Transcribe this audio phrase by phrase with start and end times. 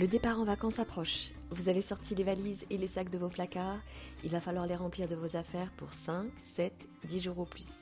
[0.00, 1.32] Le départ en vacances approche.
[1.50, 3.82] Vous avez sorti les valises et les sacs de vos placards.
[4.24, 6.72] Il va falloir les remplir de vos affaires pour 5, 7,
[7.04, 7.80] 10 jours au plus.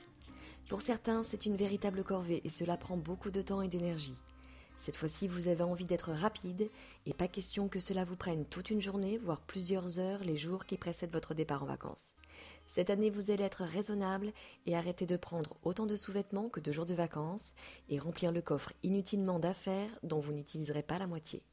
[0.67, 4.17] Pour certains, c'est une véritable corvée et cela prend beaucoup de temps et d'énergie.
[4.77, 6.69] Cette fois-ci, vous avez envie d'être rapide
[7.05, 10.65] et pas question que cela vous prenne toute une journée, voire plusieurs heures les jours
[10.65, 12.15] qui précèdent votre départ en vacances.
[12.67, 14.33] Cette année, vous allez être raisonnable
[14.65, 17.53] et arrêter de prendre autant de sous-vêtements que de jours de vacances
[17.87, 21.43] et remplir le coffre inutilement d'affaires dont vous n'utiliserez pas la moitié.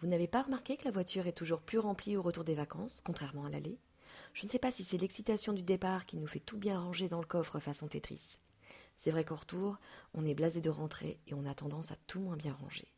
[0.00, 3.02] Vous n'avez pas remarqué que la voiture est toujours plus remplie au retour des vacances,
[3.04, 3.78] contrairement à l'aller?
[4.32, 7.10] Je ne sais pas si c'est l'excitation du départ qui nous fait tout bien ranger
[7.10, 8.38] dans le coffre façon Tetris.
[8.96, 9.76] C'est vrai qu'au retour,
[10.14, 12.88] on est blasé de rentrer et on a tendance à tout moins bien ranger.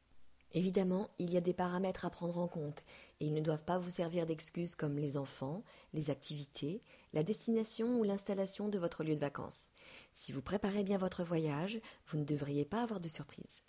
[0.53, 2.85] Évidemment, il y a des paramètres à prendre en compte,
[3.19, 6.83] et ils ne doivent pas vous servir d'excuses comme les enfants, les activités,
[7.15, 9.71] la destination ou l'installation de votre lieu de vacances.
[10.13, 13.63] Si vous préparez bien votre voyage, vous ne devriez pas avoir de surprise.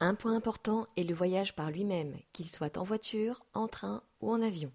[0.00, 4.30] Un point important est le voyage par lui-même, qu'il soit en voiture, en train ou
[4.30, 4.72] en avion.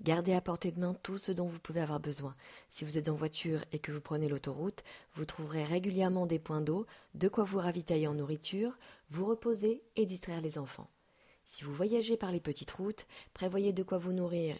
[0.00, 2.34] Gardez à portée de main tout ce dont vous pouvez avoir besoin.
[2.70, 6.62] Si vous êtes en voiture et que vous prenez l'autoroute, vous trouverez régulièrement des points
[6.62, 8.76] d'eau, de quoi vous ravitailler en nourriture,
[9.10, 10.90] vous reposer et distraire les enfants.
[11.44, 14.56] Si vous voyagez par les petites routes, prévoyez de quoi vous nourrir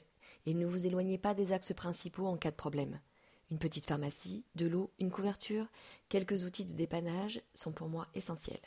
[0.46, 3.00] et ne vous éloignez pas des axes principaux en cas de problème.
[3.50, 5.66] Une petite pharmacie, de l'eau, une couverture,
[6.08, 8.60] quelques outils de dépannage sont pour moi essentiels.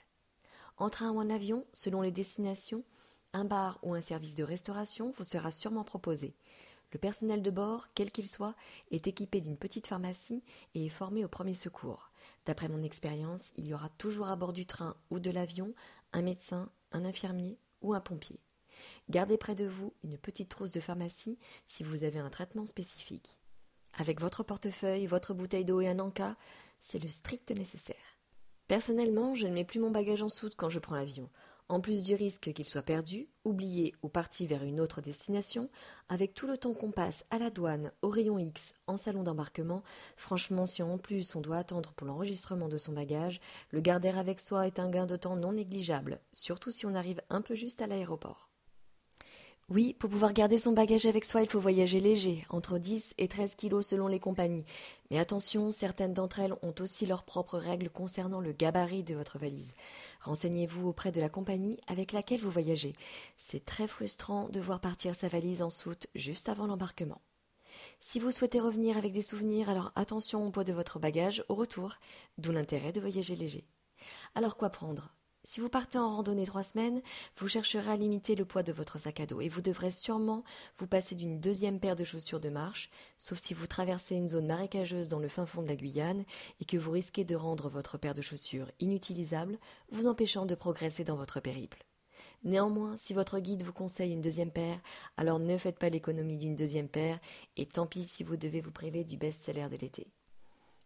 [0.78, 2.83] En train ou en avion, selon les destinations,
[3.33, 6.35] un bar ou un service de restauration vous sera sûrement proposé.
[6.94, 8.56] Le personnel de bord, quel qu'il soit,
[8.91, 10.44] est équipé d'une petite pharmacie
[10.75, 12.12] et est formé au premier secours.
[12.46, 15.74] D'après mon expérience, il y aura toujours à bord du train ou de l'avion
[16.13, 18.40] un médecin, un infirmier ou un pompier.
[19.09, 23.38] Gardez près de vous une petite trousse de pharmacie si vous avez un traitement spécifique.
[23.94, 26.35] Avec votre portefeuille, votre bouteille d'eau et un encas,
[26.79, 28.16] c'est le strict nécessaire.
[28.67, 31.29] Personnellement, je ne mets plus mon bagage en soute quand je prends l'avion.
[31.69, 35.69] En plus du risque qu'il soit perdu, oublié ou parti vers une autre destination,
[36.09, 39.83] avec tout le temps qu'on passe à la douane, au rayon X, en salon d'embarquement,
[40.17, 43.39] franchement, si en plus on doit attendre pour l'enregistrement de son bagage,
[43.72, 47.22] le garder avec soi est un gain de temps non négligeable, surtout si on arrive
[47.29, 48.49] un peu juste à l'aéroport.
[49.69, 53.28] Oui, pour pouvoir garder son bagage avec soi, il faut voyager léger, entre 10 et
[53.28, 54.63] 13 kilos selon les compagnies.
[55.11, 59.38] Mais attention, certaines d'entre elles ont aussi leurs propres règles concernant le gabarit de votre
[59.38, 59.73] valise.
[60.22, 62.94] Renseignez-vous auprès de la compagnie avec laquelle vous voyagez.
[63.35, 67.22] C'est très frustrant de voir partir sa valise en soute juste avant l'embarquement.
[67.99, 71.55] Si vous souhaitez revenir avec des souvenirs, alors attention au poids de votre bagage au
[71.55, 71.95] retour,
[72.38, 73.67] d'où l'intérêt de voyager léger.
[74.34, 75.13] Alors quoi prendre?
[75.47, 77.02] Si vous partez en randonnée trois semaines,
[77.38, 80.44] vous chercherez à limiter le poids de votre sac à dos et vous devrez sûrement
[80.75, 84.47] vous passer d'une deuxième paire de chaussures de marche, sauf si vous traversez une zone
[84.47, 86.25] marécageuse dans le fin fond de la Guyane
[86.59, 89.58] et que vous risquez de rendre votre paire de chaussures inutilisable,
[89.90, 91.85] vous empêchant de progresser dans votre périple.
[92.44, 94.81] Néanmoins, si votre guide vous conseille une deuxième paire,
[95.16, 97.22] alors ne faites pas l'économie d'une deuxième paire,
[97.56, 100.12] et tant pis si vous devez vous priver du best-seller de l'été.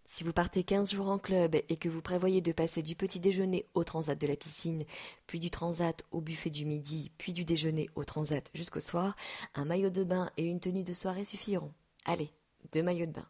[0.06, 3.20] Si vous partez quinze jours en club et que vous prévoyez de passer du petit
[3.20, 4.84] déjeuner au transat de la piscine,
[5.28, 9.16] puis du transat au buffet du midi, puis du déjeuner au transat jusqu'au soir,
[9.56, 11.72] un maillot de bain et une tenue de soirée suffiront.
[12.06, 12.34] Allez,
[12.74, 13.28] deux maillots de bain.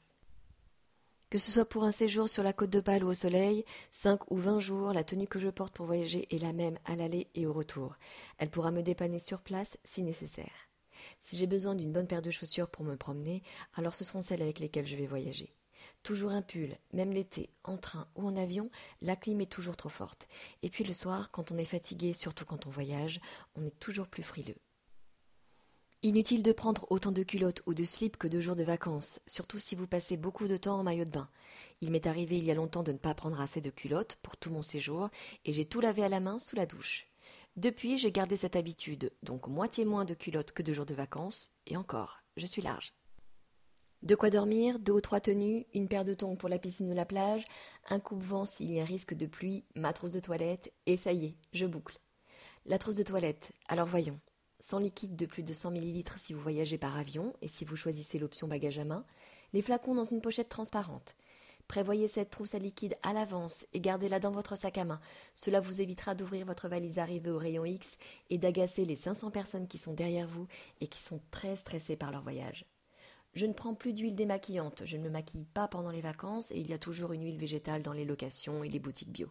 [1.30, 4.30] Que ce soit pour un séjour sur la côte de Pâle ou au soleil, cinq
[4.30, 7.28] ou vingt jours, la tenue que je porte pour voyager est la même à l'aller
[7.36, 7.96] et au retour.
[8.38, 10.68] Elle pourra me dépanner sur place si nécessaire.
[11.22, 13.44] Si j'ai besoin d'une bonne paire de chaussures pour me promener,
[13.76, 15.50] alors ce seront celles avec lesquelles je vais voyager.
[16.04, 18.70] Toujours un pull, même l'été, en train ou en avion,
[19.02, 20.28] la clim est toujours trop forte.
[20.64, 23.22] Et puis le soir, quand on est fatigué, surtout quand on voyage,
[23.56, 24.58] on est toujours plus frileux.
[26.04, 29.60] Inutile de prendre autant de culottes ou de slips que de jours de vacances, surtout
[29.60, 31.30] si vous passez beaucoup de temps en maillot de bain.
[31.80, 34.36] Il m'est arrivé il y a longtemps de ne pas prendre assez de culottes pour
[34.36, 35.10] tout mon séjour,
[35.46, 37.06] et j'ai tout lavé à la main sous la douche.
[37.56, 41.52] Depuis, j'ai gardé cette habitude, donc moitié moins de culottes que de jours de vacances,
[41.68, 42.94] et encore, je suis large.
[44.04, 46.96] De quoi dormir, deux ou trois tenues, une paire de tongs pour la piscine ou
[46.96, 47.46] la plage,
[47.88, 51.14] un coupe-vent s'il y a un risque de pluie, ma trousse de toilette, et ça
[51.14, 52.00] y est, je boucle.
[52.66, 54.20] La trousse de toilette, alors voyons.
[54.60, 57.76] Sans liquide de plus de 100 ml si vous voyagez par avion et si vous
[57.76, 59.06] choisissez l'option bagage à main,
[59.54, 61.16] les flacons dans une pochette transparente.
[61.68, 65.00] Prévoyez cette trousse à liquide à l'avance et gardez-la dans votre sac à main.
[65.36, 67.98] Cela vous évitera d'ouvrir votre valise arrivée au rayon X
[68.32, 70.48] et d'agacer les 500 personnes qui sont derrière vous
[70.80, 72.66] et qui sont très stressées par leur voyage.
[73.34, 76.60] Je ne prends plus d'huile démaquillante, je ne me maquille pas pendant les vacances et
[76.60, 79.30] il y a toujours une huile végétale dans les locations et les boutiques bio.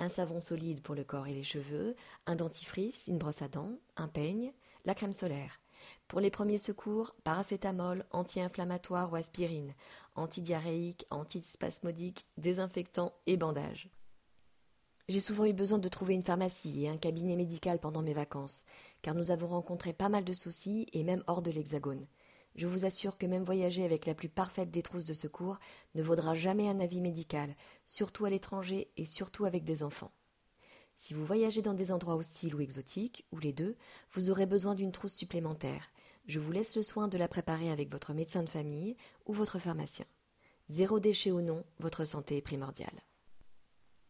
[0.00, 1.94] Un savon solide pour le corps et les cheveux,
[2.26, 4.52] un dentifrice, une brosse à dents, un peigne,
[4.84, 5.60] la crème solaire.
[6.08, 9.74] Pour les premiers secours, paracétamol, anti-inflammatoire ou aspirine,
[10.16, 13.90] antidiarrhéique, antispasmodique, désinfectant et bandage.
[15.08, 18.64] J'ai souvent eu besoin de trouver une pharmacie et un cabinet médical pendant mes vacances,
[19.02, 22.06] car nous avons rencontré pas mal de soucis et même hors de l'hexagone.
[22.54, 25.58] Je vous assure que même voyager avec la plus parfaite des trousses de secours
[25.94, 27.54] ne vaudra jamais un avis médical,
[27.84, 30.12] surtout à l'étranger et surtout avec des enfants.
[30.96, 33.76] Si vous voyagez dans des endroits hostiles ou exotiques, ou les deux,
[34.12, 35.90] vous aurez besoin d'une trousse supplémentaire.
[36.26, 39.58] Je vous laisse le soin de la préparer avec votre médecin de famille ou votre
[39.58, 40.04] pharmacien.
[40.68, 43.02] Zéro déchet ou non, votre santé est primordiale.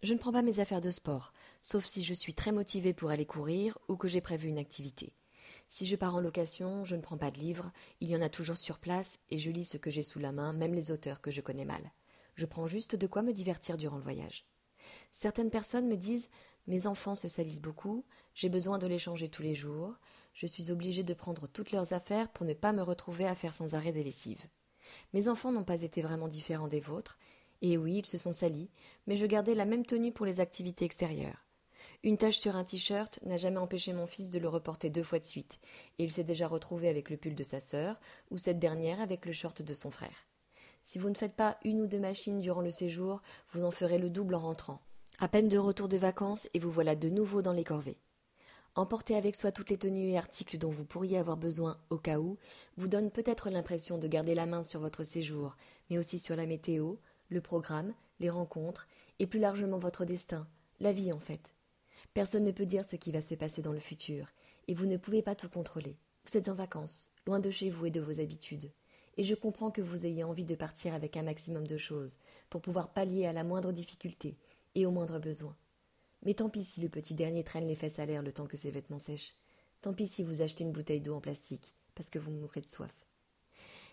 [0.02, 1.32] Je ne prends pas mes affaires de sport,
[1.62, 5.14] sauf si je suis très motivée pour aller courir ou que j'ai prévu une activité.
[5.72, 7.70] Si je pars en location, je ne prends pas de livres,
[8.00, 10.32] il y en a toujours sur place et je lis ce que j'ai sous la
[10.32, 11.92] main, même les auteurs que je connais mal.
[12.34, 14.44] Je prends juste de quoi me divertir durant le voyage.
[15.12, 16.28] Certaines personnes me disent
[16.66, 19.94] mes enfants se salissent beaucoup, j'ai besoin de les changer tous les jours,
[20.34, 23.54] je suis obligée de prendre toutes leurs affaires pour ne pas me retrouver à faire
[23.54, 24.48] sans arrêt des lessives.
[25.12, 27.16] Mes enfants n'ont pas été vraiment différents des vôtres,
[27.62, 28.70] et oui, ils se sont salis,
[29.06, 31.46] mais je gardais la même tenue pour les activités extérieures.
[32.02, 35.18] Une tache sur un t-shirt n'a jamais empêché mon fils de le reporter deux fois
[35.18, 35.58] de suite,
[35.98, 38.00] et il s'est déjà retrouvé avec le pull de sa sœur,
[38.30, 40.26] ou cette dernière avec le short de son frère.
[40.82, 43.20] Si vous ne faites pas une ou deux machines durant le séjour,
[43.52, 44.80] vous en ferez le double en rentrant.
[45.18, 47.98] À peine de retour de vacances et vous voilà de nouveau dans les corvées.
[48.76, 52.18] Emporter avec soi toutes les tenues et articles dont vous pourriez avoir besoin au cas
[52.18, 52.38] où
[52.78, 55.54] vous donne peut-être l'impression de garder la main sur votre séjour,
[55.90, 56.94] mais aussi sur la météo,
[57.28, 58.88] le programme, les rencontres,
[59.18, 60.48] et plus largement votre destin,
[60.78, 61.52] la vie en fait.
[62.14, 64.26] Personne ne peut dire ce qui va se passer dans le futur,
[64.68, 65.96] et vous ne pouvez pas tout contrôler.
[66.26, 68.70] Vous êtes en vacances, loin de chez vous et de vos habitudes.
[69.16, 72.16] Et je comprends que vous ayez envie de partir avec un maximum de choses,
[72.48, 74.36] pour pouvoir pallier à la moindre difficulté
[74.74, 75.56] et au moindre besoin.
[76.24, 78.56] Mais tant pis si le petit dernier traîne les fesses à l'air le temps que
[78.56, 79.34] ses vêtements sèchent.
[79.80, 82.68] Tant pis si vous achetez une bouteille d'eau en plastique, parce que vous mourrez de
[82.68, 83.06] soif.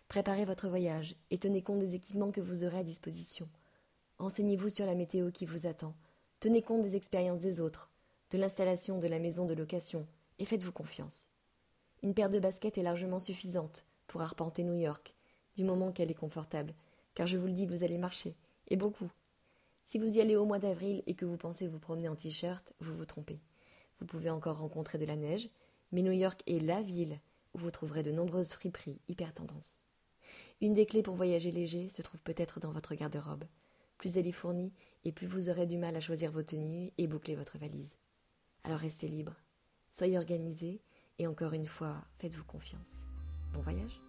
[0.08, 3.50] Préparez votre voyage et tenez compte des équipements que vous aurez à disposition.
[4.20, 5.96] Renseignez-vous sur la météo qui vous attend.
[6.40, 7.92] Tenez compte des expériences des autres
[8.32, 10.06] de l'installation de la maison de location,
[10.40, 11.30] et faites-vous confiance.
[12.04, 15.16] Une paire de baskets est largement suffisante pour arpenter New York,
[15.56, 16.74] du moment qu'elle est confortable,
[17.16, 18.36] car je vous le dis, vous allez marcher,
[18.68, 19.10] et beaucoup.
[19.84, 22.74] Si vous y allez au mois d'avril et que vous pensez vous promener en t-shirt,
[22.80, 23.40] vous vous trompez.
[24.00, 25.50] Vous pouvez encore rencontrer de la neige,
[25.92, 27.18] mais New York est la ville
[27.54, 29.84] où vous trouverez de nombreuses friperies hyper tendances.
[30.60, 33.46] Une des clés pour voyager léger se trouve peut-être dans votre garde-robe.
[33.98, 34.74] Plus elle est fournie,
[35.06, 37.96] et plus vous aurez du mal à choisir vos tenues et boucler votre valise.
[38.68, 39.34] Alors restez libre,
[39.92, 40.82] soyez organisés.
[41.20, 43.06] Et encore une fois, faites-vous confiance.
[43.54, 44.02] Bon voyage